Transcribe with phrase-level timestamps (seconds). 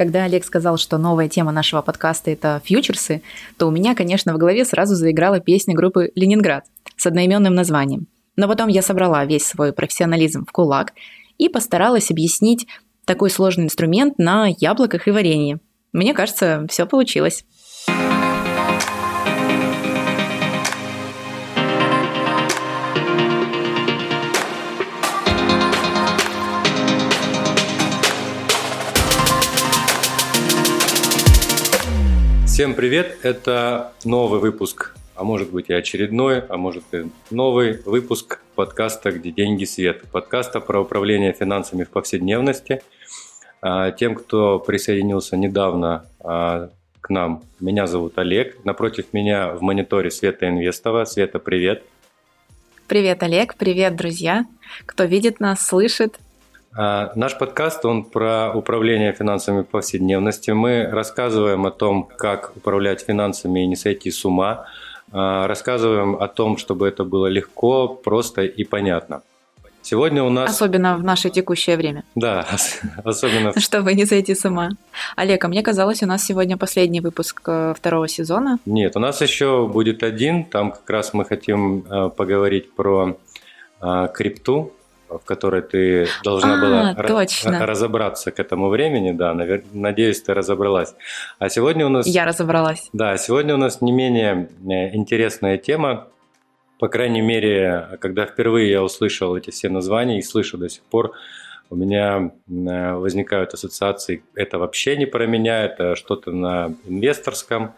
[0.00, 3.20] Когда Олег сказал, что новая тема нашего подкаста– это фьючерсы,
[3.58, 6.64] то у меня, конечно, в голове сразу заиграла песня группы «Ленинград»
[6.96, 8.06] с одноименным названием.
[8.34, 10.94] Но потом я собрала весь свой профессионализм в кулак
[11.36, 12.66] и постаралась объяснить
[13.04, 15.58] такой сложный инструмент на яблоках и варенье.
[15.92, 17.44] Мне кажется, все получилось.
[32.60, 33.16] Всем привет!
[33.22, 39.30] Это новый выпуск, а может быть и очередной, а может и новый выпуск подкаста «Где
[39.30, 40.02] деньги свет».
[40.12, 42.82] Подкаста про управление финансами в повседневности.
[43.62, 46.68] А, тем, кто присоединился недавно а,
[47.00, 48.62] к нам, меня зовут Олег.
[48.62, 51.06] Напротив меня в мониторе Света Инвестова.
[51.06, 51.82] Света, привет!
[52.86, 53.54] Привет, Олег!
[53.54, 54.44] Привет, друзья!
[54.84, 56.18] Кто видит нас, слышит,
[56.72, 60.52] наш подкаст, он про управление финансами повседневности.
[60.52, 64.66] Мы рассказываем о том, как управлять финансами и не сойти с ума.
[65.12, 69.22] А, рассказываем о том, чтобы это было легко, просто и понятно.
[69.82, 70.50] Сегодня у нас...
[70.50, 72.04] Особенно в наше текущее время.
[72.14, 72.46] Да,
[73.02, 73.52] особенно...
[73.58, 74.70] Чтобы не сойти с ума.
[75.16, 78.58] Олег, а мне казалось, у нас сегодня последний выпуск э, второго сезона.
[78.66, 80.44] Нет, у нас еще будет один.
[80.44, 83.16] Там как раз мы хотим э, поговорить про
[83.80, 84.74] э, крипту,
[85.18, 87.66] в которой ты должна а, была точно.
[87.66, 89.64] разобраться к этому времени, да, навер...
[89.72, 90.94] надеюсь, ты разобралась.
[91.38, 92.06] А сегодня у нас...
[92.06, 92.88] Я разобралась.
[92.92, 96.08] Да, сегодня у нас не менее э, интересная тема,
[96.78, 101.12] по крайней мере, когда впервые я услышал эти все названия и слышу до сих пор,
[101.68, 107.74] у меня э, возникают ассоциации, это вообще не про меня, это что-то на инвесторском,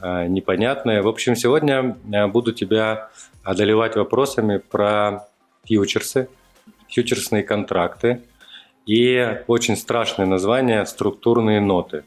[0.00, 1.02] э, непонятное.
[1.02, 1.96] В общем, сегодня
[2.28, 3.10] буду тебя
[3.42, 5.28] одолевать вопросами про
[5.64, 6.28] фьючерсы,
[6.88, 8.22] фьючерсные контракты
[8.86, 12.04] и очень страшное название «структурные ноты».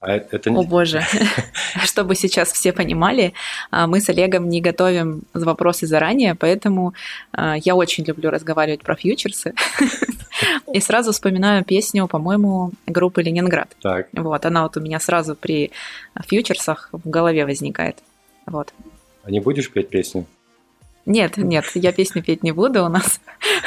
[0.00, 0.50] А это...
[0.50, 1.02] О боже,
[1.84, 3.32] чтобы сейчас все понимали,
[3.72, 6.94] а, мы с Олегом не готовим вопросы заранее, поэтому
[7.32, 9.54] а, я очень люблю разговаривать про фьючерсы.
[10.72, 13.74] И сразу вспоминаю песню, по-моему, группы Ленинград.
[13.82, 14.06] Так.
[14.12, 15.72] Вот, она вот у меня сразу при
[16.28, 17.96] фьючерсах в голове возникает.
[18.46, 18.72] Вот.
[19.24, 20.26] А не будешь петь песню?
[21.06, 23.20] Нет, нет, я песню петь не буду, у нас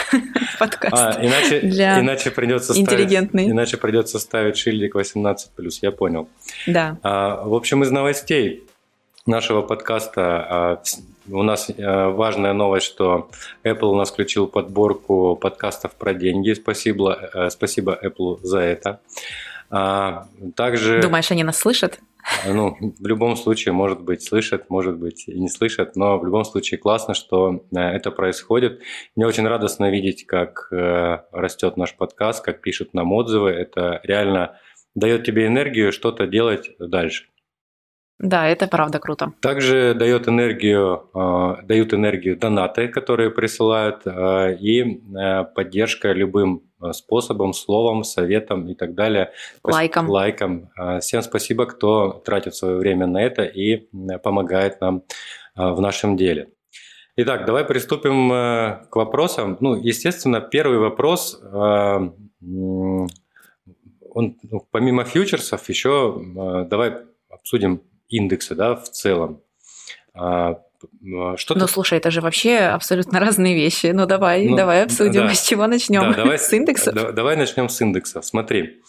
[0.60, 3.44] подкаст а, иначе, для иначе придется интеллигентный.
[3.44, 5.38] Ставить, иначе придется ставить шильдик 18+,
[5.82, 6.30] я понял.
[6.68, 6.98] Да.
[7.02, 8.64] А, в общем, из новостей
[9.26, 10.84] нашего подкаста а,
[11.30, 13.30] у нас а, важная новость, что
[13.64, 16.54] Apple у нас включил подборку подкастов про деньги.
[16.54, 18.90] Спасибо, а, спасибо Apple за это.
[18.90, 19.00] А,
[19.72, 21.02] также...
[21.02, 22.00] Думаешь, они нас слышат?
[22.48, 26.44] Ну, в любом случае, может быть, слышат, может быть, и не слышат, но в любом
[26.44, 28.82] случае классно, что э, это происходит.
[29.16, 33.50] Мне очень радостно видеть, как э, растет наш подкаст, как пишут нам отзывы.
[33.50, 34.60] Это реально
[34.96, 37.26] дает тебе энергию что-то делать дальше.
[38.20, 39.34] Да, это правда круто.
[39.42, 45.02] Также дает энергию, э, дают энергию донаты, которые присылают, и
[45.56, 46.62] поддержка любым
[46.92, 49.32] способом, словом, советом и так далее.
[49.64, 50.10] Лайком.
[50.10, 50.70] Лайком.
[50.78, 53.88] Э, всем спасибо, кто тратит свое время на это и
[54.24, 55.04] помогает нам
[55.56, 56.50] э, в нашем деле.
[57.18, 59.58] Итак, давай приступим к вопросам.
[59.60, 63.08] Ну, естественно, первый вопрос, он, ну,
[64.72, 66.18] помимо фьючерсов, еще
[66.70, 67.00] давай
[67.30, 69.42] обсудим индексы да, в целом.
[71.16, 73.88] А, что ну, слушай, это же вообще абсолютно разные вещи.
[73.88, 75.34] Ну, давай, ну, давай обсудим, да.
[75.34, 76.02] с чего начнем?
[76.12, 76.94] Да, давай, с индексов?
[76.94, 78.26] Да, давай начнем с индексов.
[78.26, 78.82] Смотри,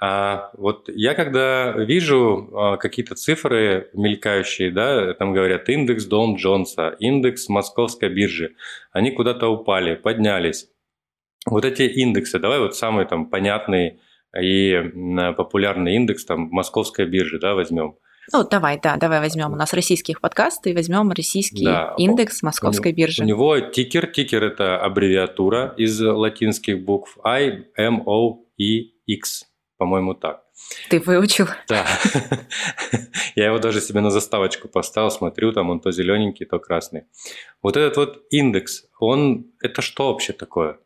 [0.00, 6.96] а, вот я когда вижу а, какие-то цифры мелькающие, да, там говорят индекс Дон Джонса,
[6.98, 8.54] индекс Московской биржи,
[8.92, 10.68] они куда-то упали, поднялись.
[11.46, 14.00] Вот эти индексы, давай вот самый там понятный
[14.38, 14.80] и
[15.36, 17.96] популярный индекс там Московской биржи, да, возьмем–
[18.32, 22.92] ну, давай, да, давай возьмем у нас российских подкасты и возьмем российский да, индекс московской
[22.92, 23.22] у, биржи.
[23.22, 29.46] У него тикер, тикер это аббревиатура из латинских букв I, M, O, E, X,
[29.76, 30.42] по-моему, так.
[30.90, 31.46] Ты выучил?
[31.68, 31.86] Да.
[33.34, 37.04] Я его даже себе на заставочку поставил, смотрю, там он то зелененький, то красный.
[37.62, 40.78] Вот этот вот индекс, он, это что вообще такое?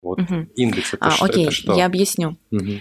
[0.00, 0.46] Вот угу.
[0.56, 1.74] индекс, это, а, ш, окей, это что?
[1.74, 2.38] я объясню.
[2.50, 2.80] Угу.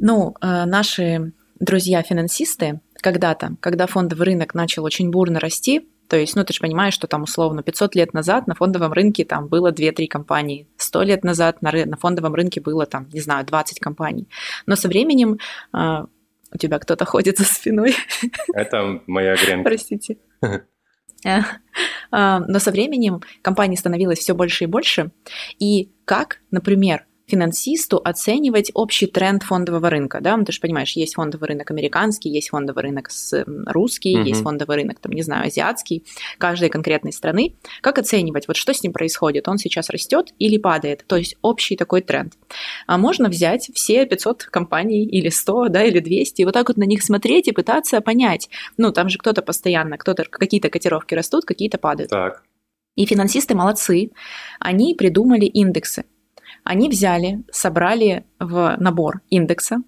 [0.00, 6.44] Ну, э, наши друзья-финансисты когда-то, когда фондовый рынок начал очень бурно расти, то есть, ну,
[6.44, 10.08] ты же понимаешь, что там условно 500 лет назад на фондовом рынке там было 2-3
[10.08, 14.28] компании, 100 лет назад на, ры- на фондовом рынке было там, не знаю, 20 компаний.
[14.66, 15.38] Но со временем
[15.72, 16.04] э,
[16.52, 17.94] у тебя кто-то ходит за спиной.
[18.52, 19.68] Это моя гренка.
[19.68, 20.16] Простите.
[22.10, 25.12] А, но со временем компаний становилось все больше и больше.
[25.60, 31.14] И как, например, финансисту оценивать общий тренд фондового рынка, да, ну, ты же понимаешь, есть
[31.14, 33.08] фондовый рынок американский, есть фондовый рынок
[33.66, 34.26] русский, угу.
[34.26, 36.04] есть фондовый рынок, там, не знаю, азиатский,
[36.38, 37.54] каждой конкретной страны.
[37.80, 39.48] Как оценивать, вот что с ним происходит?
[39.48, 41.04] Он сейчас растет или падает?
[41.06, 42.34] То есть общий такой тренд.
[42.86, 46.76] А можно взять все 500 компаний или 100, да, или 200, и вот так вот
[46.76, 48.50] на них смотреть и пытаться понять.
[48.76, 52.10] Ну, там же кто-то постоянно, кто-то, какие-то котировки растут, какие-то падают.
[52.10, 52.42] Так.
[52.96, 54.10] И финансисты молодцы.
[54.58, 56.04] Они придумали индексы.
[56.70, 59.82] Они взяли, собрали в набор индекса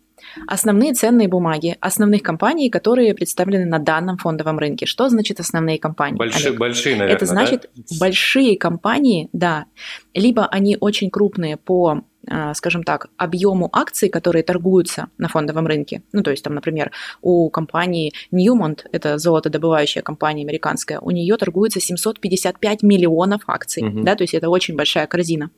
[0.49, 4.85] основные ценные бумаги основных компаний, которые представлены на данном фондовом рынке.
[4.85, 6.19] Что значит основные компании?
[6.19, 7.97] Большие, большие наверное, Это значит да?
[8.01, 9.67] большие компании, да.
[10.13, 16.03] Либо они очень крупные по а, скажем так, объему акций, которые торгуются на фондовом рынке.
[16.13, 16.91] Ну, то есть, там, например,
[17.21, 24.03] у компании Newmont, это золотодобывающая компания американская, у нее торгуется 755 миллионов акций, угу.
[24.03, 25.51] да, то есть это очень большая корзина.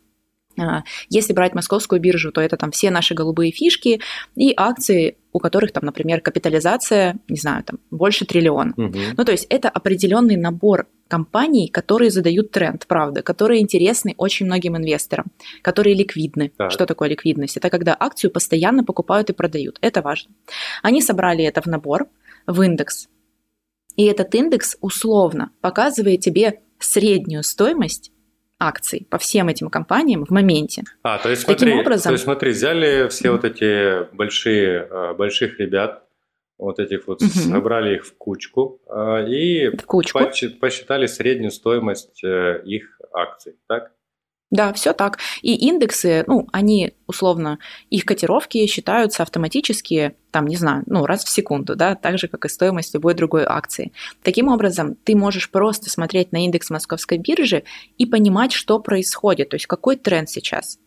[0.58, 4.00] А, если брать московскую биржу, то это там все наши голубые фишки
[4.36, 8.72] и акции, у которых там, например, капитализация, не знаю, там больше триллиона.
[8.76, 8.98] Угу.
[9.16, 14.76] Ну, то есть это определенный набор компаний, которые задают тренд, правда, которые интересны очень многим
[14.76, 15.26] инвесторам,
[15.62, 16.52] которые ликвидны.
[16.56, 16.70] Так.
[16.70, 17.56] Что такое ликвидность?
[17.56, 19.78] Это когда акцию постоянно покупают и продают.
[19.80, 20.32] Это важно.
[20.82, 22.06] Они собрали это в набор,
[22.46, 23.08] в индекс.
[23.96, 28.10] И этот индекс условно показывает тебе среднюю стоимость
[28.58, 30.82] акций по всем этим компаниям в моменте.
[31.02, 35.14] А, то есть смотри, Таким образом, то есть смотри, взяли все вот эти большие, э,
[35.14, 36.04] больших ребят,
[36.58, 37.28] вот этих вот, угу.
[37.30, 40.20] собрали их в кучку э, и в кучку.
[40.60, 43.92] посчитали среднюю стоимость э, их акций, так?
[44.50, 45.18] Да, все так.
[45.42, 47.58] И индексы, ну, они условно,
[47.90, 52.44] их котировки считаются автоматически, там, не знаю, ну, раз в секунду, да, так же, как
[52.44, 53.92] и стоимость любой другой акции.
[54.22, 57.64] Таким образом, ты можешь просто смотреть на индекс московской биржи
[57.98, 60.78] и понимать, что происходит, то есть какой тренд сейчас.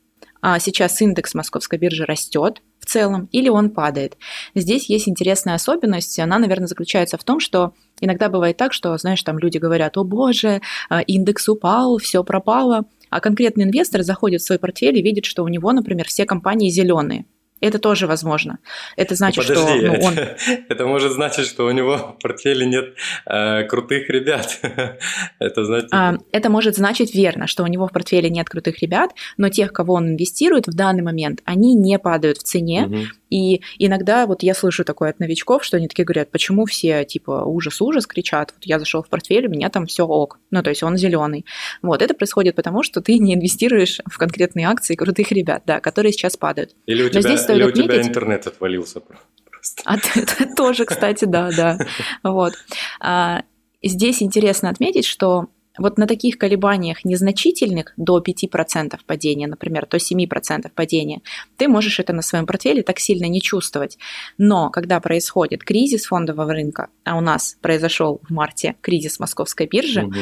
[0.42, 4.18] А сейчас индекс московской биржи растет в целом или он падает.
[4.56, 9.24] Здесь есть интересная особенность, она, наверное, заключается в том, что иногда бывает так, что, знаешь,
[9.24, 12.86] там люди говорят, о боже, а, индекс упал, все пропало,
[13.18, 16.69] а конкретный инвестор заходит в свой портфель и видит, что у него, например, все компании
[16.69, 17.25] зеленые.
[17.59, 18.59] Это тоже возможно.
[18.95, 20.15] Это значит, Подожди, что ну, он...
[20.69, 22.94] это может значить, что у него в портфеле нет
[23.25, 24.59] э, крутых ребят.
[25.39, 25.89] это значит...
[25.92, 29.74] А, это может значить верно, что у него в портфеле нет крутых ребят, но тех,
[29.74, 32.98] кого он инвестирует в данный момент, они не падают в цене, угу.
[33.30, 37.44] И иногда вот я слышу такое от новичков, что они такие говорят, почему все типа
[37.45, 40.83] ужас-ужас кричат, вот я зашел в портфель, у меня там все ок, ну то есть
[40.83, 41.45] он зеленый.
[41.81, 46.13] Вот это происходит потому, что ты не инвестируешь в конкретные акции крутых ребят, да, которые
[46.13, 46.71] сейчас падают.
[46.86, 47.91] Или у тебя, здесь стоит или у отметить...
[47.91, 49.81] тебя интернет отвалился просто.
[49.85, 49.97] А,
[50.55, 51.77] тоже, кстати, да, да.
[52.23, 52.53] Вот.
[52.99, 53.44] А,
[53.81, 55.47] здесь интересно отметить, что
[55.77, 61.21] вот на таких колебаниях незначительных до 5% падения, например, до 7% падения,
[61.57, 63.97] ты можешь это на своем портфеле так сильно не чувствовать.
[64.38, 70.05] Но когда происходит кризис фондового рынка, а у нас произошел в марте кризис московской биржи,
[70.05, 70.15] угу.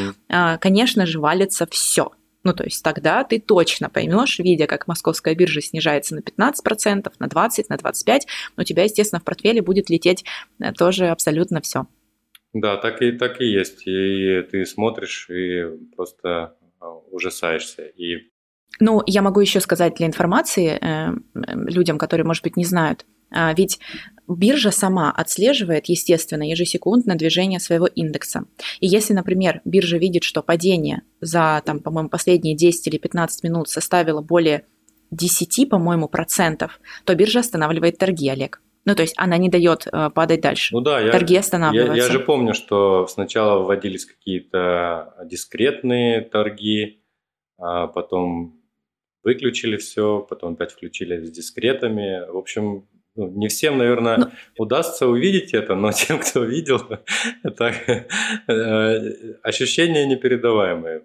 [0.60, 2.12] конечно же, валится все.
[2.46, 7.26] Ну, то есть тогда ты точно поймешь, видя, как московская биржа снижается на 15%, на
[7.26, 8.20] 20%, на 25%,
[8.56, 10.24] у тебя, естественно, в портфеле будет лететь
[10.60, 11.88] э, тоже абсолютно все.
[12.54, 13.88] Да, так и, так и есть.
[13.88, 15.64] И ты смотришь и
[15.96, 17.82] просто а, ужасаешься.
[17.82, 18.30] И...
[18.80, 23.06] Ну, я могу еще сказать для информации э, людям, которые, может быть, не знают.
[23.32, 23.80] А, ведь
[24.28, 28.46] биржа сама отслеживает, естественно, ежесекундно движение своего индекса.
[28.80, 33.70] И если, например, биржа видит, что падение за, там, по-моему, последние 10 или 15 минут
[33.70, 34.66] составило более
[35.12, 38.62] 10, по-моему, процентов, то биржа останавливает торги, Олег.
[38.86, 40.74] Ну, то есть она не дает э, падать дальше.
[40.74, 41.96] Ну да, торги останавливаются.
[41.96, 47.02] Я, я же помню, что сначала вводились какие-то дискретные торги,
[47.58, 48.62] а потом
[49.24, 52.30] выключили все, потом опять включили с дискретами.
[52.32, 54.26] В общем, ну, не всем, наверное, но...
[54.26, 56.82] Ну, удастся увидеть это, но тем, кто видел,
[57.44, 58.08] это
[59.44, 61.04] ощущения непередаваемые.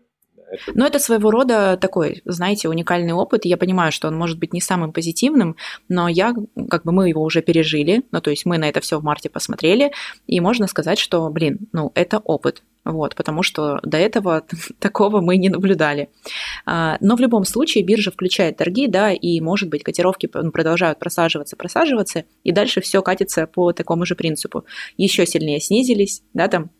[0.74, 3.44] Но это своего рода такой, знаете, уникальный опыт.
[3.44, 5.56] Я понимаю, что он может быть не самым позитивным,
[5.88, 6.34] но я,
[6.68, 9.28] как бы мы его уже пережили, ну то есть мы на это все в марте
[9.28, 9.92] посмотрели,
[10.26, 12.62] и можно сказать, что, блин, ну это опыт.
[12.82, 14.42] Вот, потому что до этого
[14.78, 16.08] такого мы не наблюдали.
[16.64, 20.98] А, но в любом случае биржа включает торги, да, и, может быть, котировки ну, продолжают
[20.98, 24.64] просаживаться, просаживаться, и дальше все катится по такому же принципу.
[24.96, 26.70] Еще сильнее снизились, да, там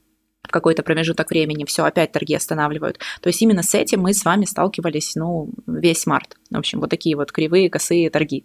[0.51, 2.99] какой-то промежуток времени, все, опять торги останавливают.
[3.21, 6.37] То есть именно с этим мы с вами сталкивались, ну, весь март.
[6.51, 8.45] В общем, вот такие вот кривые, косые торги.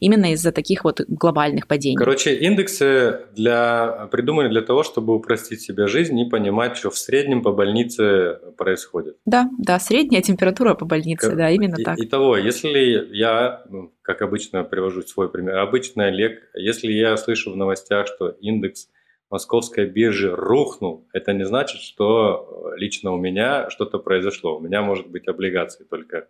[0.00, 1.96] Именно из-за таких вот глобальных падений.
[1.96, 7.42] Короче, индексы для, придуманы для того, чтобы упростить себе жизнь и понимать, что в среднем
[7.42, 9.16] по больнице происходит.
[9.26, 11.36] Да, да, средняя температура по больнице, к...
[11.36, 11.98] да, именно и, так.
[11.98, 17.56] Итого, если я, ну, как обычно привожу свой пример, обычный Олег, если я слышу в
[17.56, 18.88] новостях, что индекс–
[19.30, 24.58] московской биржи рухнул, это не значит, что лично у меня что-то произошло.
[24.58, 26.28] У меня, может быть, облигации только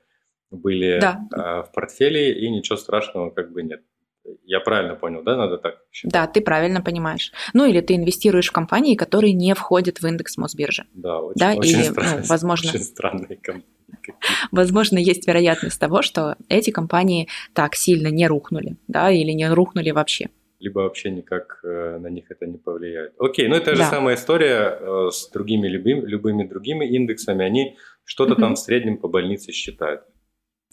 [0.50, 1.21] были да.
[1.33, 3.83] А, в портфеле, и ничего страшного как бы нет.
[4.45, 6.12] Я правильно понял, да, надо так считать?
[6.12, 7.33] Да, ты правильно понимаешь.
[7.54, 10.85] Ну или ты инвестируешь в компании, которые не входят в индекс Мосбиржи.
[10.92, 11.54] Да, очень, да?
[11.54, 13.66] очень, или, странно, ну, возможно, очень странные компании.
[14.52, 19.90] Возможно, есть вероятность того, что эти компании так сильно не рухнули, да, или не рухнули
[19.90, 20.28] вообще
[20.61, 23.14] либо вообще никак э, на них это не повлияет.
[23.19, 23.76] Окей, ну это да.
[23.76, 27.45] же самая история э, с другими любым, любыми другими индексами.
[27.45, 28.43] Они что-то угу.
[28.43, 30.02] там в среднем по больнице считают.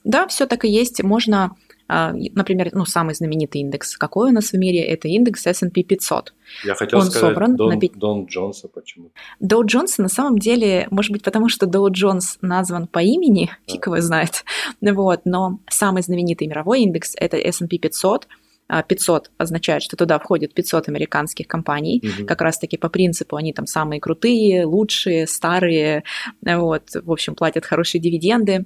[0.03, 1.03] Да, все так и есть.
[1.03, 1.55] Можно,
[1.87, 6.33] а, например, ну, самый знаменитый индекс, какой у нас в мире, это индекс S&P 500.
[6.63, 7.79] Я хотел Он сказать собран Дон, на...
[7.95, 12.87] Дон Джонса почему Доу Джонс на самом деле, может быть, потому что Доу Джонс назван
[12.87, 13.73] по имени, да.
[13.73, 14.45] фиг его знает,
[14.81, 18.27] вот, но самый знаменитый мировой индекс– это S&P 500,
[18.67, 22.27] 500 означает, что туда входит 500 американских компаний, угу.
[22.27, 26.03] как раз-таки по принципу они там самые крутые, лучшие, старые,
[26.41, 28.65] вот, в общем, платят хорошие дивиденды,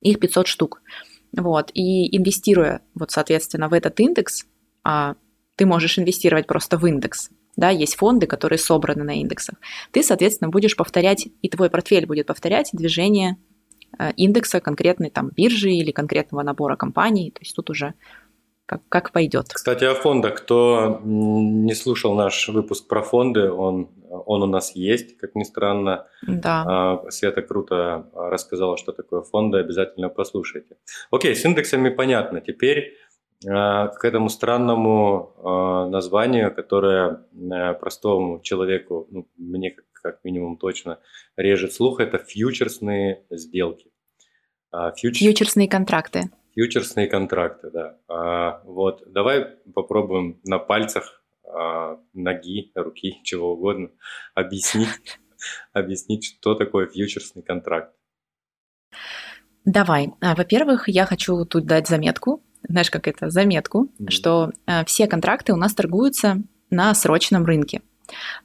[0.00, 0.82] их 500 штук.
[1.36, 4.46] Вот, и инвестируя, вот, соответственно, в этот индекс,
[4.84, 5.16] а
[5.56, 9.56] ты можешь инвестировать просто в индекс, да, есть фонды, которые собраны на индексах,
[9.90, 13.36] ты, соответственно, будешь повторять, и твой портфель будет повторять движение
[13.98, 17.94] э, индекса конкретной там биржи или конкретного набора компаний, то есть тут уже
[18.66, 19.48] как, как пойдет.
[19.52, 20.36] Кстати, о фондах.
[20.36, 26.06] Кто не слушал наш выпуск про фонды, он, он у нас есть, как ни странно.
[26.22, 26.64] Да.
[26.66, 30.76] А, Света круто рассказала, что такое фонды, обязательно послушайте.
[31.10, 32.40] Окей, с индексами понятно.
[32.40, 32.94] Теперь
[33.46, 37.20] а, к этому странному а, названию, которое
[37.80, 41.00] простому человеку, ну, мне как, как минимум точно,
[41.36, 43.90] режет слух, это фьючерсные сделки.
[44.96, 45.18] Фьюч...
[45.18, 46.30] Фьючерсные контракты.
[46.54, 47.98] Фьючерсные контракты, да.
[48.08, 49.44] А, вот, давай
[49.74, 53.90] попробуем на пальцах а, ноги, руки, чего угодно
[54.34, 54.88] объяснить,
[55.72, 57.94] объяснить, что такое фьючерсный контракт.
[59.64, 60.12] Давай.
[60.20, 64.10] А, во-первых, я хочу тут дать заметку, знаешь, как это, заметку, mm-hmm.
[64.10, 67.82] что а, все контракты у нас торгуются на срочном рынке.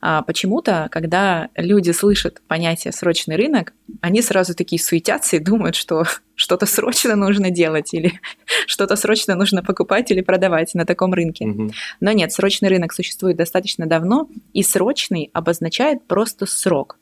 [0.02, 6.06] А почему-то, когда люди слышат понятие срочный рынок, они сразу такие суетятся и думают, что
[6.36, 8.20] что-то срочно нужно делать или
[8.68, 11.46] что-то срочно нужно покупать или продавать на таком рынке.
[11.46, 11.72] Угу.
[12.00, 16.98] Но нет, срочный рынок существует достаточно давно, и срочный обозначает просто срок.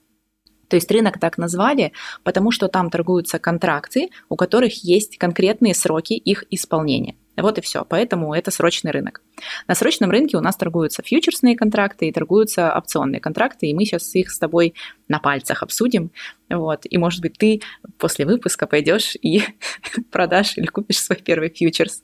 [0.68, 6.14] То есть рынок так назвали, потому что там торгуются контракты, у которых есть конкретные сроки
[6.14, 7.16] их исполнения.
[7.38, 7.86] Вот и все.
[7.86, 9.22] Поэтому это срочный рынок.
[9.68, 14.14] На срочном рынке у нас торгуются фьючерсные контракты и торгуются опционные контракты, и мы сейчас
[14.16, 14.74] их с тобой
[15.08, 16.12] на пальцах обсудим.
[16.50, 16.82] Вот.
[16.90, 17.62] И, может быть, ты
[17.98, 19.44] после выпуска пойдешь и
[20.12, 22.04] продашь или купишь свой первый фьючерс.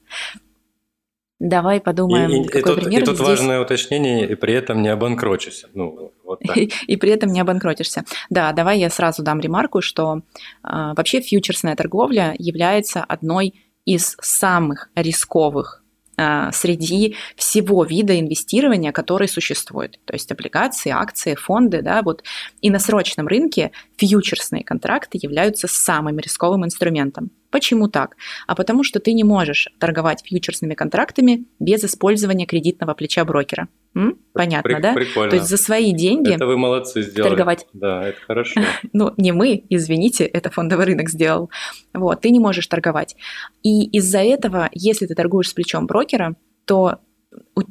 [1.40, 3.28] Давай подумаем, и, и, какой и тут, пример и тут здесь...
[3.28, 5.68] важное уточнение, и при этом не обанкротишься.
[5.74, 6.56] Ну, вот так.
[6.56, 8.06] и, и при этом не обанкротишься.
[8.30, 10.22] Да, давай я сразу дам ремарку, что э,
[10.64, 15.84] вообще фьючерсная торговля является одной из самых рисковых
[16.16, 20.00] а, среди всего вида инвестирования, который существует.
[20.06, 22.24] То есть облигации, акции, фонды, да, вот.
[22.62, 27.32] И на срочном рынке фьючерсные контракты являются самым рисковым инструментом.
[27.50, 28.16] Почему так?
[28.46, 33.68] А потому что ты не можешь торговать фьючерсными контрактами без использования кредитного плеча брокера.
[33.96, 34.18] М?
[34.34, 34.94] Понятно, При- да?
[34.94, 35.30] Прикольно.
[35.30, 37.30] То есть за свои деньги это вы молодцы сделали.
[37.30, 37.68] торговать.
[37.74, 38.62] Да, это хорошо.
[38.94, 41.50] ну, не мы, извините, это фондовый рынок сделал.
[41.94, 43.16] Вот, ты не можешь торговать.
[43.62, 46.36] И из-за этого, если ты торгуешь с плечом брокера,
[46.66, 47.00] то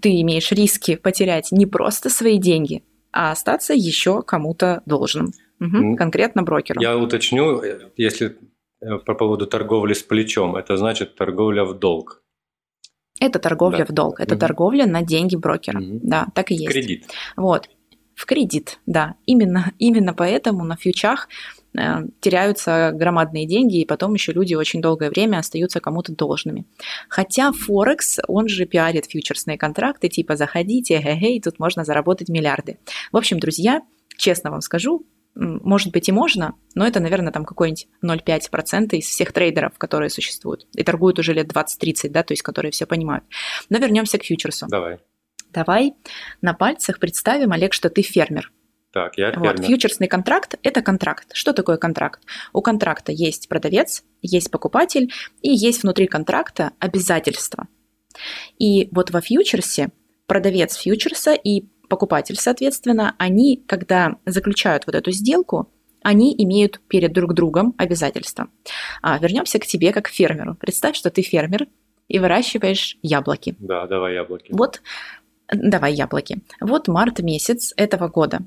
[0.01, 5.33] ты имеешь риски потерять не просто свои деньги, а остаться еще кому-то должным.
[5.61, 6.81] Угу, конкретно брокеру.
[6.81, 7.63] Я уточню,
[7.97, 8.37] если
[8.83, 10.57] Э, по поводу торговли с плечом.
[10.57, 12.23] Это значит торговля в долг.
[13.21, 13.85] Это торговля да.
[13.87, 14.21] в долг.
[14.21, 14.41] Это угу.
[14.41, 15.81] торговля на деньги брокера.
[15.81, 16.01] Угу.
[16.03, 16.73] Да, так и есть.
[16.73, 17.05] Кредит.
[17.37, 17.69] Вот.
[18.15, 19.15] В кредит, да.
[19.27, 21.29] Именно, именно поэтому на фьючах
[21.77, 26.67] э, теряются громадные деньги, и потом еще люди очень долгое время остаются кому-то должными.
[27.09, 32.79] Хотя Форекс, он же пиарит фьючерсные контракты, типа заходите, эй, тут можно заработать миллиарды.
[33.13, 33.83] В общем, друзья,
[34.17, 39.33] честно вам скажу, может быть и можно, но это, наверное, там какой-нибудь 0,5% из всех
[39.33, 40.67] трейдеров, которые существуют.
[40.75, 43.25] И торгуют уже лет 20-30, да, то есть которые все понимают.
[43.69, 44.67] Но вернемся к фьючерсу.
[44.69, 44.99] Давай.
[45.51, 45.95] Давай
[46.41, 48.53] на пальцах представим, Олег, что ты фермер.
[48.93, 49.57] Так, я фермер.
[49.57, 51.29] Вот, фьючерсный контракт– это контракт.
[51.33, 52.23] Что такое контракт?
[52.53, 57.69] У контракта есть продавец, есть покупатель, и есть внутри контракта обязательства.
[58.59, 59.91] И вот во фьючерсе
[60.27, 65.71] продавец фьючерса и покупатель, соответственно, они, когда заключают вот эту сделку,
[66.03, 68.49] они имеют перед друг другом обязательства.
[69.03, 70.55] А, вернемся к тебе как фермеру.
[70.55, 71.67] Представь, что ты фермер
[72.09, 73.57] и выращиваешь яблоки.
[73.59, 74.51] Да, давай яблоки.
[74.53, 74.81] Вот
[75.53, 76.41] давай яблоки.
[76.63, 78.39] Вот март месяц этого года.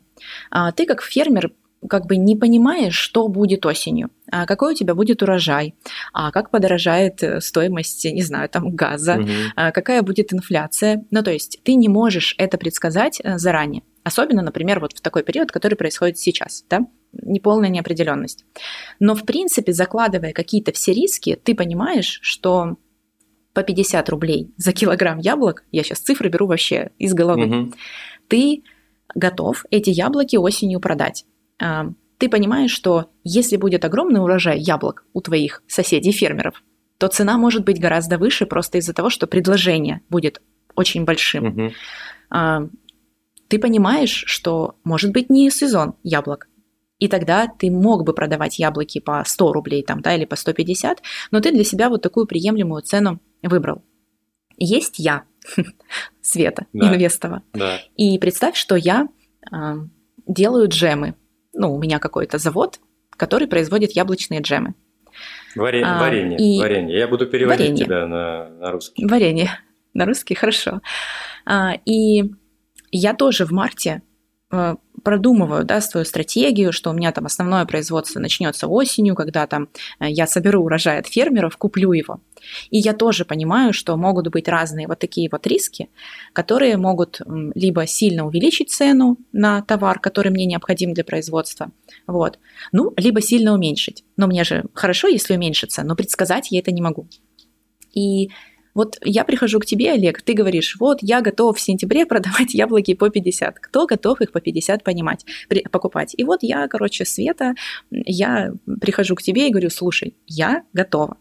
[0.49, 1.51] А, ты как фермер
[1.89, 5.75] как бы не понимаешь, что будет осенью, а какой у тебя будет урожай,
[6.13, 9.29] а как подорожает э, стоимость, не знаю, там газа, угу.
[9.55, 11.05] какая будет инфляция.
[11.11, 13.83] Ну, то есть ты не можешь это предсказать э, заранее.
[14.03, 16.81] Особенно, например, вот в такой период, который происходит сейчас, да?
[17.13, 18.45] Неполная неопределенность.
[18.99, 22.77] Но, в принципе, закладывая какие-то все риски, ты понимаешь, что
[23.53, 27.73] по 50 рублей за килограмм яблок, я сейчас цифры беру вообще из головы, угу.
[28.27, 28.63] ты
[29.15, 31.25] готов эти яблоки осенью продать.
[31.61, 36.63] А, ты понимаешь, что если будет огромный урожай яблок у твоих соседей-фермеров,
[36.97, 40.41] то цена может быть гораздо выше просто из-за того, что предложение будет
[40.75, 41.47] очень большим.
[41.47, 42.69] Угу.
[43.47, 46.47] Ты понимаешь, что может быть не сезон яблок,
[46.99, 51.01] и тогда ты мог бы продавать яблоки по 100 рублей там, да, или по 150,
[51.31, 53.83] но ты для себя вот такую приемлемую цену выбрал.
[54.57, 55.23] Есть я,
[56.21, 57.43] Света, да, Инвестова.
[57.53, 57.79] Да.
[57.97, 59.09] И представь, что я
[59.51, 59.55] э,
[60.25, 61.15] делаю джемы.
[61.55, 62.79] Ну, у меня какой-то завод,
[63.11, 64.75] который производит яблочные джемы.
[65.55, 65.83] Варе...
[65.83, 66.59] А, варенье, и...
[66.59, 66.97] варенье.
[66.97, 67.85] Я буду переводить варенье.
[67.85, 69.05] тебя на, на русский.
[69.05, 69.49] Варенье.
[69.93, 70.81] На русский, хорошо.
[71.45, 72.29] А, и
[72.91, 74.01] я тоже в марте
[74.51, 79.69] Э, продумываю да, свою стратегию, что у меня там основное производство начнется осенью, когда там
[79.99, 82.19] э, я соберу урожай от фермеров, куплю его.
[82.71, 85.89] И я тоже понимаю, что могут быть разные вот такие вот риски,
[86.33, 87.21] которые могут
[87.53, 91.71] либо сильно увеличить цену на товар, который мне необходим для производства,
[92.07, 92.39] вот,
[92.71, 94.03] ну, либо сильно уменьшить.
[94.17, 97.07] Но мне же хорошо, если уменьшится, но предсказать я это не могу.
[97.93, 98.31] И
[98.75, 102.93] вот я прихожу к тебе, Олег, ты говоришь, вот я готов в сентябре продавать яблоки
[102.93, 103.59] по 50.
[103.59, 106.13] Кто готов их по 50 понимать, при, покупать?
[106.15, 107.55] И вот я, короче, Света,
[107.89, 108.51] я
[108.81, 111.17] прихожу к тебе и говорю, слушай, я готова.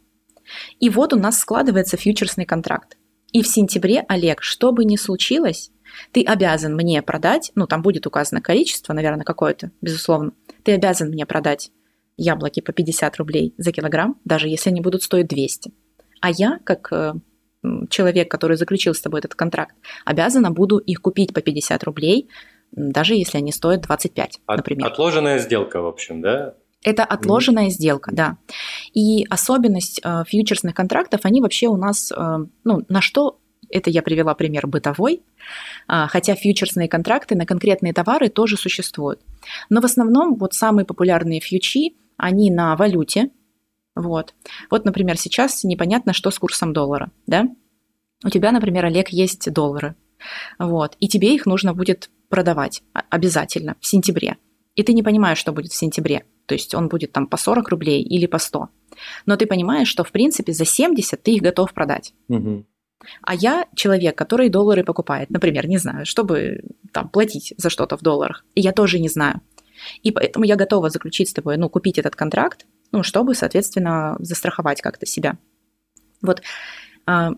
[0.81, 2.99] И вот у нас складывается фьючерсный контракт.
[3.33, 5.71] И в сентябре, Олег, что бы ни случилось,
[6.13, 10.33] ты обязан мне продать, ну там будет указано количество, наверное, какое-то, безусловно,
[10.65, 11.71] ты обязан мне продать
[12.17, 15.73] яблоки по 50 рублей за килограмм, даже если они будут стоить 200.
[16.21, 17.15] А я, как э,
[17.91, 19.75] человек, который заключил с тобой этот контракт,
[20.05, 22.29] обязана буду их купить по 50 рублей,
[22.73, 24.87] даже если они стоят 25, От, например.
[24.87, 26.55] Отложенная сделка, в общем, да?
[26.83, 28.37] Это отложенная сделка, да.
[28.93, 33.39] И особенность э, фьючерсных контрактов, они вообще у нас, э, ну, на что
[33.71, 35.23] это я привела пример бытовой,
[35.89, 39.21] э, хотя фьючерсные контракты на конкретные товары тоже существуют.
[39.71, 43.31] Но в основном вот самые популярные фьючи, они на валюте,
[43.95, 44.35] вот.
[44.71, 47.49] Вот, например, сейчас непонятно, что с курсом доллара, да?
[48.25, 49.97] У тебя, например, Олег, есть доллары,
[50.59, 54.37] вот, и тебе их нужно будет продавать обязательно в сентябре.
[54.75, 56.25] И ты не понимаешь, что будет в сентябре.
[56.47, 58.69] То есть он будет там по 40 рублей или по 100.
[59.27, 62.13] Но ты понимаешь, что в принципе за 70 ты их готов продать.
[62.29, 62.65] Угу.
[63.23, 68.03] А я человек, который доллары покупает, например, не знаю, чтобы там платить за что-то в
[68.03, 68.45] долларах.
[68.55, 69.41] И я тоже не знаю.
[70.03, 74.81] И поэтому я готова заключить с тобой, ну, купить этот контракт, ну, чтобы, соответственно, застраховать
[74.81, 75.37] как-то себя.
[76.23, 76.43] Вот
[77.07, 77.33] а,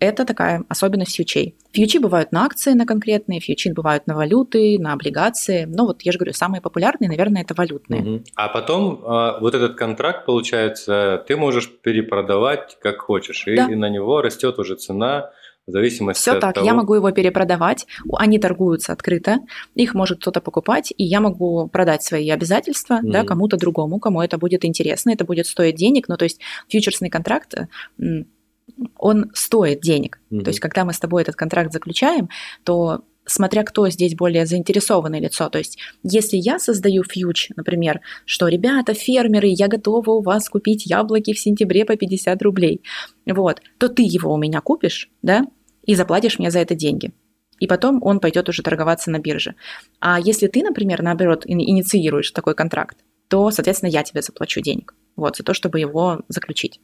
[0.00, 1.54] это такая особенность фьючей.
[1.72, 5.64] Фьючи бывают на акции, на конкретные, фьючи бывают на валюты, на облигации.
[5.64, 8.02] Но вот я же говорю, самые популярные, наверное, это валютные.
[8.02, 8.24] Угу.
[8.34, 13.68] А потом а, вот этот контракт, получается, ты можешь перепродавать как хочешь, и, да.
[13.70, 15.30] и на него растет уже цена
[15.66, 16.66] в зависимости Все от так, того...
[16.66, 19.38] я могу его перепродавать, они торгуются открыто,
[19.74, 24.20] их может кто-то покупать, и я могу продать свои обязательства mm да, кому-то другому, кому
[24.20, 27.54] это будет интересно, это будет стоить денег, ну то есть фьючерсный контракт,
[28.96, 30.20] он стоит денег.
[30.30, 32.28] mm То есть когда мы с тобой этот контракт заключаем,
[32.64, 35.48] то смотря кто здесь более заинтересованное лицо.
[35.48, 40.86] То есть, если я создаю фьюч, например, что, ребята, фермеры, я готова у вас купить
[40.86, 42.82] яблоки в сентябре по 50 рублей,
[43.26, 45.46] вот, то ты его у меня купишь, да,
[45.84, 47.12] и заплатишь мне за это деньги.
[47.58, 49.54] И потом он пойдет уже торговаться на бирже.
[49.98, 54.94] А если ты, например, наоборот, инициируешь такой контракт, то, соответственно, я тебе заплачу денег.
[55.16, 56.80] Вот, за то, чтобы его заключить.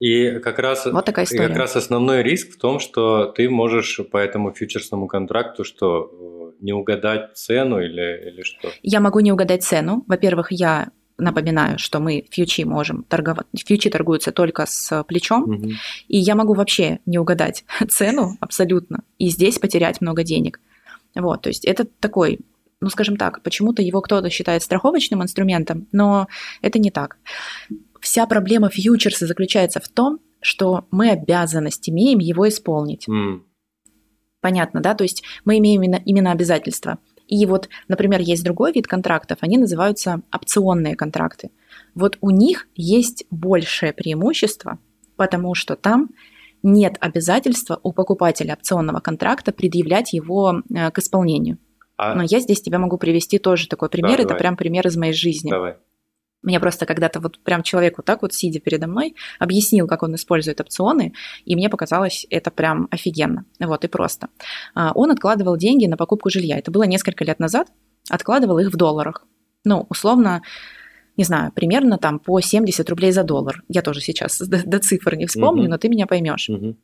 [0.00, 1.44] И как раз, вот такая история.
[1.44, 6.54] И как раз основной риск в том, что ты можешь по этому фьючерсному контракту что
[6.60, 8.70] не угадать цену или, или что?
[8.82, 10.04] Я могу не угадать цену.
[10.06, 10.88] Во-первых, я
[11.20, 13.46] Напоминаю, что мы фьючи можем торговать.
[13.56, 15.70] Фьючи торгуются только с плечом, угу.
[16.06, 20.60] и я могу вообще не угадать цену абсолютно, и здесь потерять много денег.
[21.16, 22.38] Вот, то есть это такой
[22.80, 26.28] ну, скажем так, почему-то его кто-то считает страховочным инструментом, но
[26.62, 27.16] это не так.
[28.00, 33.08] Вся проблема фьючерса заключается в том, что мы обязанность имеем его исполнить.
[33.08, 33.40] Mm.
[34.40, 34.94] Понятно, да?
[34.94, 36.98] То есть мы имеем именно, именно обязательства.
[37.26, 41.50] И вот, например, есть другой вид контрактов, они называются опционные контракты.
[41.94, 44.78] Вот у них есть большее преимущество,
[45.16, 46.10] потому что там
[46.62, 51.58] нет обязательства у покупателя опционного контракта предъявлять его э, к исполнению.
[51.96, 52.14] А...
[52.14, 54.16] Но я здесь тебе могу привести тоже такой пример.
[54.16, 54.38] Да, Это давай.
[54.38, 55.50] прям пример из моей жизни.
[55.50, 55.76] Давай.
[56.42, 60.14] Мне просто когда-то вот прям человек вот так вот, сидя передо мной, объяснил, как он
[60.14, 61.12] использует опционы,
[61.44, 63.44] и мне показалось это прям офигенно.
[63.58, 64.28] Вот, и просто.
[64.74, 66.58] А, он откладывал деньги на покупку жилья.
[66.58, 67.68] Это было несколько лет назад.
[68.08, 69.26] Откладывал их в долларах.
[69.64, 70.42] Ну, условно,
[71.16, 73.64] не знаю, примерно там по 70 рублей за доллар.
[73.68, 75.70] Я тоже сейчас до, до цифр не вспомню, угу.
[75.70, 76.48] но ты меня поймешь.
[76.48, 76.76] Угу.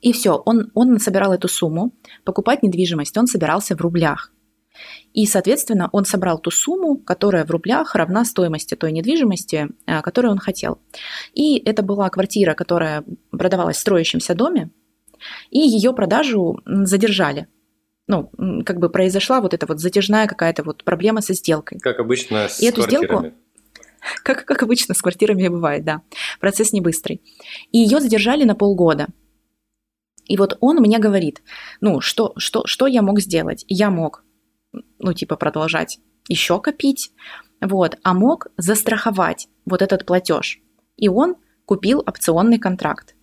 [0.00, 1.92] И все, он, он собирал эту сумму.
[2.24, 4.32] Покупать недвижимость он собирался в рублях.
[5.12, 10.32] И, соответственно, он собрал ту сумму, которая в рублях равна стоимости той недвижимости, э, которую
[10.32, 10.80] он хотел.
[11.34, 14.70] И это была квартира, которая продавалась в строящемся доме,
[15.50, 17.48] и ее продажу задержали.
[18.06, 18.30] Ну,
[18.64, 21.78] как бы произошла вот эта вот затяжная какая-то вот проблема со сделкой.
[21.78, 23.32] Как обычно с и эту сделку,
[24.24, 26.02] как, как обычно с квартирами бывает, да.
[26.40, 27.22] Процесс не быстрый.
[27.70, 29.08] И ее задержали на полгода.
[30.26, 31.42] И вот он мне говорит,
[31.80, 33.64] ну, что, что, что я мог сделать?
[33.68, 34.24] Я мог
[35.00, 37.12] ну, типа, продолжать еще копить,
[37.60, 40.60] вот, а мог застраховать вот этот платеж.
[40.96, 43.14] И он купил опционный контракт,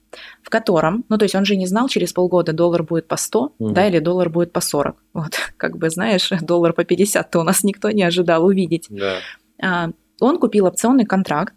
[0.41, 3.53] в котором, ну, то есть он же не знал, через полгода доллар будет по 100,
[3.57, 3.71] угу.
[3.71, 4.95] да, или доллар будет по 40.
[5.13, 8.87] Вот, как бы, знаешь, доллар по 50-то у нас никто не ожидал увидеть.
[8.89, 9.17] Да.
[9.61, 11.53] А, он купил опционный контракт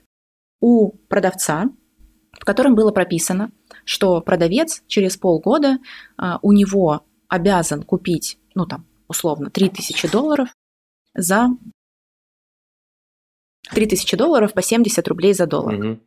[0.60, 1.70] у продавца,
[2.32, 3.50] в котором было прописано,
[3.84, 5.78] что продавец через полгода
[6.16, 10.48] а, у него обязан купить, ну, там, условно 3000 долларов
[11.14, 11.48] за
[13.70, 15.74] 3000 долларов по 70 рублей за доллар.
[15.74, 16.00] Угу.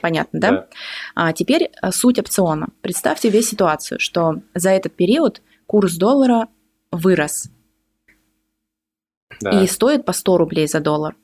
[0.00, 0.50] Понятно, да?
[0.50, 0.68] да?
[1.14, 2.68] А теперь э, суть опциона.
[2.80, 6.48] Представьте себе ситуацию, что за этот период курс доллара
[6.90, 7.48] вырос
[9.40, 9.62] да.
[9.62, 11.16] и стоит по 100 рублей за доллар.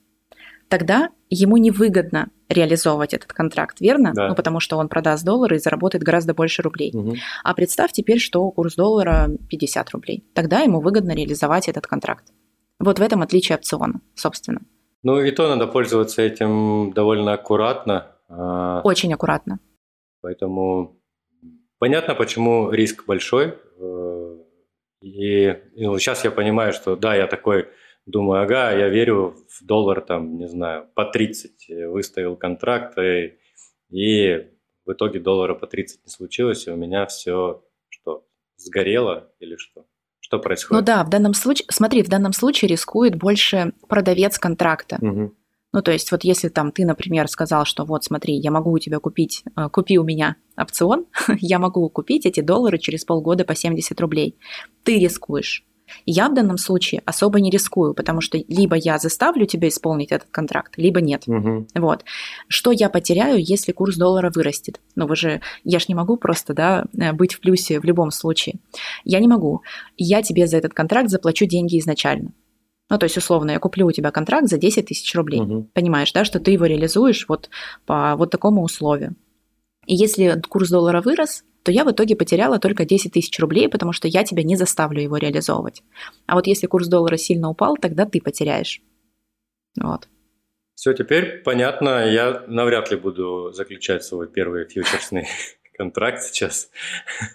[0.68, 4.12] Тогда ему невыгодно реализовывать этот контракт, верно?
[4.14, 4.28] Да.
[4.28, 6.90] Ну, потому что он продаст доллары и заработает гораздо больше рублей.
[6.92, 7.14] Угу.
[7.44, 10.24] А представь теперь, что курс доллара 50 рублей.
[10.34, 12.24] Тогда ему выгодно реализовать этот контракт.
[12.78, 14.60] Вот в этом отличие опциона, собственно.
[15.02, 18.16] Ну и то надо пользоваться этим довольно аккуратно.
[18.28, 19.60] А Очень аккуратно.
[20.20, 21.00] Поэтому
[21.78, 23.54] понятно, почему риск большой.
[23.78, 24.36] Э,
[25.00, 27.68] и ну, сейчас я понимаю, что да, я такой
[28.06, 33.38] Думаю, ага, я верю в доллар, там, не знаю, по 30 выставил контракт, и,
[33.90, 34.48] и
[34.84, 39.86] в итоге доллара по 30 не случилось, и у меня все что, сгорело или что?
[40.20, 40.80] Что происходит?
[40.80, 44.98] Ну да, в данном случае, смотри, в данном случае рискует больше продавец контракта.
[45.00, 45.34] Угу.
[45.72, 48.78] Ну, то есть, вот если там ты, например, сказал, что вот смотри, я могу у
[48.78, 51.06] тебя купить, э, купи у меня опцион,
[51.38, 54.36] я могу купить эти доллары через полгода по 70 рублей.
[54.82, 55.64] Ты рискуешь.
[56.07, 60.29] Я в данном случае особо не рискую, потому что либо я заставлю тебя исполнить этот
[60.31, 61.24] контракт, либо нет.
[61.26, 61.68] Угу.
[61.76, 62.05] Вот.
[62.48, 64.81] Что я потеряю, если курс доллара вырастет?
[64.96, 68.11] Ну, вы же, я ж не могу просто, да, э, быть в плюсе в любом
[68.11, 68.57] случае.
[69.05, 69.62] Я не могу.
[69.96, 72.33] Я тебе за этот контракт заплачу деньги изначально.
[72.90, 75.40] Ну, то есть, условно, я куплю у тебя контракт за 10 тысяч рублей.
[75.40, 75.68] Угу.
[75.72, 77.48] Понимаешь, да, что ты его реализуешь вот
[77.87, 79.14] по вот такому условию.
[79.87, 83.92] И если курс доллара вырос, то я в итоге потеряла только 10 тысяч рублей, потому
[83.92, 85.83] что я тебя не заставлю его реализовывать.
[86.27, 88.81] А вот если курс доллара сильно упал, тогда ты потеряешь.
[89.81, 90.09] Вот.
[90.75, 92.11] Все, теперь понятно.
[92.11, 95.27] Я навряд ли буду заключать свой первый фьючерсный
[95.77, 96.70] контракт сейчас,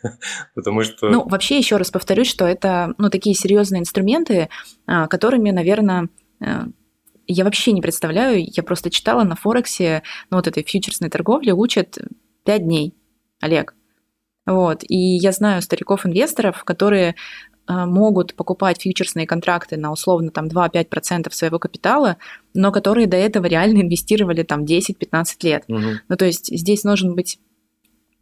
[0.56, 1.10] потому что...
[1.10, 4.50] Ну, вообще, еще раз повторюсь, что это, ну, такие серьезные инструменты,
[4.88, 6.10] а, которыми, наверное,
[6.42, 6.66] э,
[7.28, 11.98] я вообще не представляю, я просто читала на Форексе, ну, вот этой фьючерсной торговли учат
[12.46, 12.96] 5 дней,
[13.42, 13.76] Олег.
[14.45, 14.84] Вот.
[14.88, 17.15] И я знаю стариков-инвесторов, которые
[17.67, 22.17] э, могут покупать фьючерсные контракты на условно там 2-5% своего капитала,
[22.53, 25.63] но которые до этого реально инвестировали там 10-15 лет.
[25.67, 25.79] Угу.
[26.10, 27.39] Ну, то есть здесь нужен быть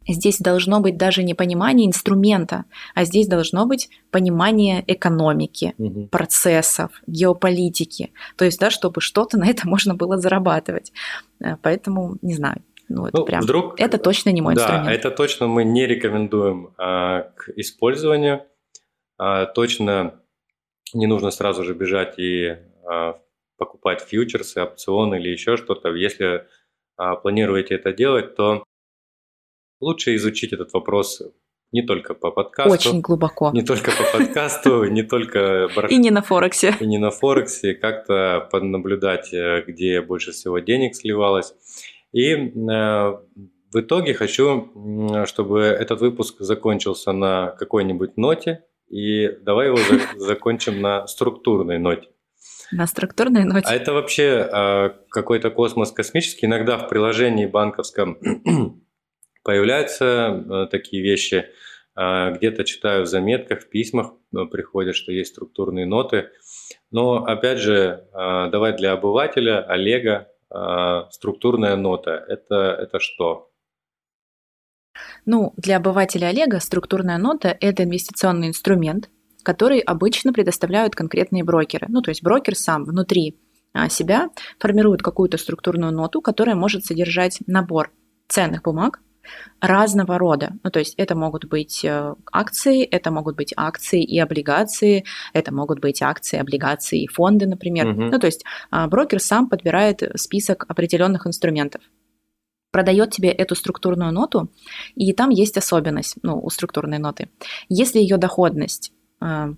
[0.06, 6.08] Здесь должно быть даже не понимание инструмента, а здесь должно быть понимание экономики, угу.
[6.08, 8.12] процессов, геополитики.
[8.36, 10.92] То есть, да, чтобы что-то на это можно было зарабатывать.
[11.40, 14.88] Э, поэтому, не знаю, ну, это ну, прям, вдруг, это точно не мой да, инструмент.
[14.88, 18.44] это точно мы не рекомендуем а, к использованию.
[19.18, 20.20] А, точно
[20.92, 23.20] не нужно сразу же бежать и а,
[23.56, 25.94] покупать фьючерсы, опционы или еще что-то.
[25.94, 26.46] Если
[26.96, 28.64] а, планируете это делать, то
[29.80, 31.22] лучше изучить этот вопрос
[31.72, 32.72] не только по подкасту.
[32.72, 33.50] Очень глубоко.
[33.52, 35.68] Не только по подкасту, не только...
[35.88, 36.76] И не на Форексе.
[36.78, 41.52] И не на Форексе, как-то понаблюдать, э, где больше всего денег сливалось.
[42.14, 42.50] И э,
[43.72, 49.78] в итоге хочу, чтобы этот выпуск закончился на какой-нибудь ноте, и давай его
[50.16, 52.08] закончим на структурной ноте.
[52.70, 53.66] На структурной ноте.
[53.68, 56.46] А это вообще э, какой-то космос космический.
[56.46, 58.16] Иногда в приложении банковском
[59.42, 60.04] появляются
[60.48, 61.46] э, такие вещи.
[61.96, 66.30] Э, где-то читаю в заметках, в письмах э, приходят, что есть структурные ноты.
[66.92, 70.28] Но опять же, э, давай для обывателя, Олега,
[71.10, 73.50] структурная нота это, это что?
[75.26, 79.10] Ну, для обывателя Олега структурная нота– это инвестиционный инструмент,
[79.42, 81.86] который обычно предоставляют конкретные брокеры.
[81.88, 83.40] Ну, то есть брокер сам внутри
[83.72, 87.92] а, себя формирует какую-то структурную ноту, которая может содержать набор
[88.28, 89.00] ценных бумаг
[89.60, 90.52] разного рода.
[90.62, 95.52] Ну, то есть это могут быть э, акции, это могут быть акции и облигации, это
[95.52, 97.88] могут быть акции, облигации и фонды, например.
[97.88, 98.02] Угу.
[98.02, 101.82] Ну, то есть а, брокер сам подбирает список определенных инструментов
[102.70, 104.50] продает тебе эту структурную ноту,
[104.96, 107.28] и там есть особенность ну, у структурной ноты.
[107.68, 109.50] Если ее доходность а,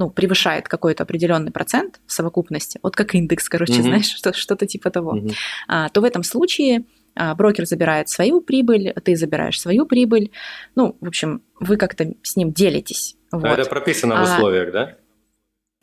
[0.00, 3.82] ну, превышает какой-то определенный процент в совокупности, вот как индекс, короче, mm-hmm.
[3.82, 5.34] знаешь, что, что-то типа того, mm-hmm.
[5.68, 10.30] а, то в этом случае брокер забирает свою прибыль, ты забираешь свою прибыль.
[10.74, 13.16] Ну, в общем, вы как-то с ним делитесь.
[13.32, 13.44] Вот.
[13.44, 14.96] А это прописано в условиях, а, да?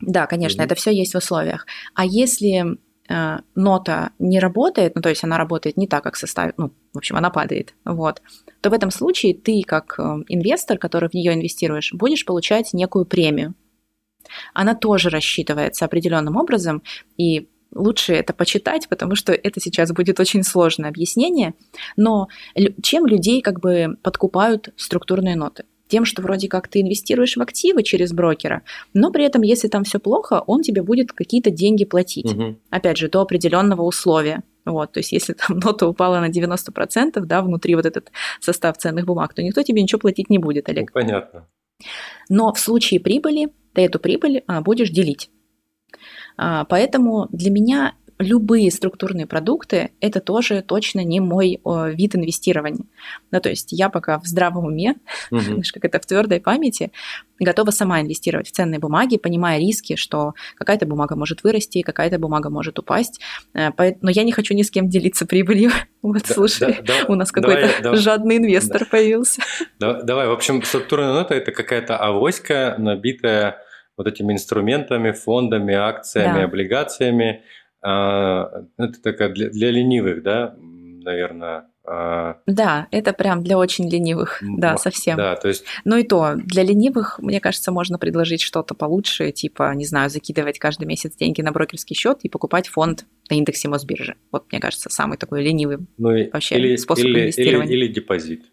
[0.00, 0.66] Да, конечно, mm-hmm.
[0.66, 1.66] это все есть в условиях.
[1.94, 6.52] А если э, нота не работает, ну, то есть она работает не так, как состав,
[6.56, 8.22] ну, в общем, она падает, вот,
[8.60, 13.06] то в этом случае ты, как э, инвестор, который в нее инвестируешь, будешь получать некую
[13.06, 13.54] премию.
[14.54, 16.82] Она тоже рассчитывается определенным образом,
[17.16, 21.54] и лучше это почитать, потому что это сейчас будет очень сложное объяснение,
[21.96, 22.28] но
[22.82, 25.64] чем людей как бы подкупают структурные ноты?
[25.88, 28.62] тем, что вроде как ты инвестируешь в активы через брокера,
[28.94, 32.30] но при этом, если там все плохо, он тебе будет какие-то деньги платить.
[32.30, 32.56] Угу.
[32.70, 34.42] Опять же, до определенного условия.
[34.66, 39.06] Вот, то есть, если там нота упала на 90%, да, внутри вот этот состав ценных
[39.06, 40.90] бумаг, то никто тебе ничего платить не будет, Олег.
[40.94, 41.48] Ну, понятно.
[42.28, 45.30] Но в случае прибыли ты эту прибыль а, будешь делить.
[46.38, 52.84] А, поэтому для меня любые структурные продукты– это тоже точно не мой о, вид инвестирования.
[53.30, 54.96] Ну, то есть я пока в здравом уме,
[55.30, 55.40] угу.
[55.40, 56.90] знаешь, как это в твердой памяти,
[57.38, 62.50] готова сама инвестировать в ценные бумаги, понимая риски, что какая-то бумага может вырасти, какая-то бумага
[62.50, 63.20] может упасть.
[63.54, 63.70] Э,
[64.00, 65.70] но я не хочу ни с кем делиться прибылью.
[66.00, 69.42] Вот, да, слушай, да, да, у нас какой-то жадный инвестор появился.
[69.80, 73.58] Давай, в общем, структурная нота– это какая-то авоська, набитая
[73.98, 76.44] вот этими инструментами, фондами, акциями, да.
[76.44, 77.42] облигациями,
[77.82, 81.66] а, это такая для, для ленивых, да, наверное.
[81.90, 82.36] А.
[82.46, 85.16] Да, это прям для очень ленивых, да, совсем.
[85.16, 85.64] Да, то есть...
[85.84, 90.58] Ну и то, для ленивых, мне кажется, можно предложить что-то получше, типа, не знаю, закидывать
[90.58, 94.16] каждый месяц деньги на брокерский счет и покупать фонд на индексе Мосбиржи.
[94.30, 97.72] Вот, мне кажется, самый такой ленивый ну, вообще или, способ или, инвестирования.
[97.72, 98.44] Или, или депозит.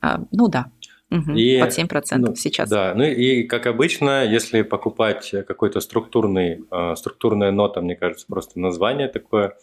[0.00, 0.72] А, ну да,
[1.10, 2.70] Угу, и, под 7% ну, сейчас.
[2.70, 8.60] Да, ну и как обычно, если покупать какой-то структурный, э, структурная нота, мне кажется, просто
[8.60, 9.56] название такое.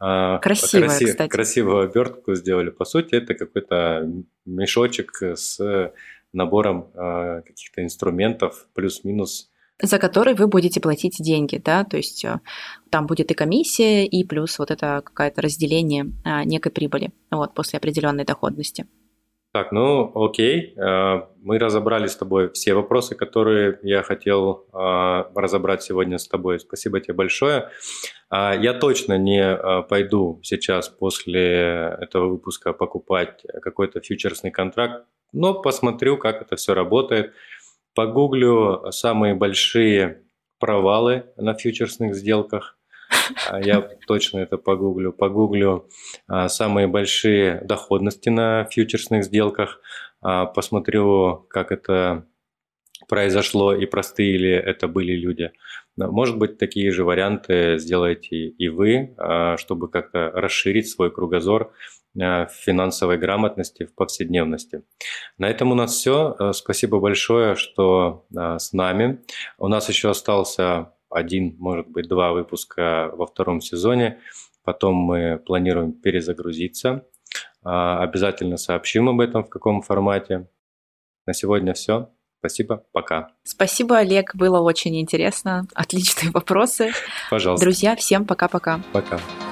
[0.00, 1.28] Э, Красивое, краси, кстати.
[1.28, 2.70] Красивую обертку сделали.
[2.70, 4.08] По сути, это какой-то
[4.44, 5.92] мешочек с
[6.32, 9.50] набором э, каких-то инструментов плюс-минус
[9.82, 12.24] за который вы будете платить деньги, да, то есть
[12.88, 16.14] там будет и комиссия, и плюс вот это какое-то разделение
[16.46, 18.86] некой прибыли, вот, после определенной доходности.
[19.56, 25.82] Так, ну окей, э, мы разобрали с тобой все вопросы, которые я хотел э, разобрать
[25.82, 26.60] сегодня с тобой.
[26.60, 27.70] Спасибо тебе большое.
[28.28, 35.54] А, я точно не э, пойду сейчас после этого выпуска покупать какой-то фьючерсный контракт, но
[35.54, 37.32] посмотрю, как это все работает.
[37.94, 40.20] Погуглю самые большие
[40.58, 42.76] провалы на фьючерсных сделках
[43.60, 45.12] я точно это погуглю.
[45.12, 45.88] Погуглю
[46.26, 49.80] а, самые большие доходности на фьючерсных сделках,
[50.20, 52.26] а, посмотрю, как это
[53.08, 55.52] произошло и простые ли это были люди.
[55.96, 59.14] Может быть, такие же варианты сделаете и вы,
[59.58, 61.72] чтобы как-то расширить свой кругозор
[62.14, 64.82] в финансовой грамотности, в повседневности.
[65.38, 66.36] На этом у нас все.
[66.52, 69.22] Спасибо большое, что с нами.
[69.58, 74.18] У нас еще остался один, может быть, два выпуска во втором сезоне.
[74.64, 77.06] Потом мы планируем перезагрузиться.
[77.64, 80.48] А, обязательно сообщим об этом, в каком формате.
[81.26, 82.10] На сегодня все.
[82.38, 83.30] Спасибо, пока.
[83.44, 85.66] Спасибо, Олег, было очень интересно.
[85.74, 86.90] Отличные вопросы.
[87.30, 87.64] Пожалуйста.
[87.64, 88.80] Друзья, всем пока-пока.
[88.92, 89.16] Пока.
[89.16, 89.20] -пока.
[89.20, 89.45] пока.